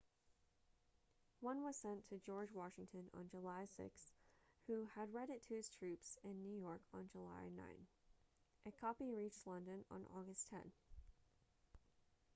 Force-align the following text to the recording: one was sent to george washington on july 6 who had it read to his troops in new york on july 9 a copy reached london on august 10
one 1.41 1.61
was 1.61 1.75
sent 1.77 2.09
to 2.09 2.17
george 2.25 2.49
washington 2.55 3.03
on 3.13 3.29
july 3.29 3.65
6 3.77 4.01
who 4.65 4.89
had 4.95 5.09
it 5.09 5.13
read 5.13 5.29
to 5.47 5.53
his 5.53 5.69
troops 5.69 6.17
in 6.23 6.41
new 6.41 6.59
york 6.59 6.81
on 6.91 7.07
july 7.11 7.49
9 7.55 7.63
a 8.65 8.71
copy 8.71 9.11
reached 9.11 9.45
london 9.45 9.85
on 9.91 10.03
august 10.17 10.49
10 10.49 10.59